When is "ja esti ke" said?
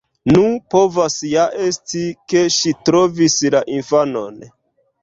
1.33-2.43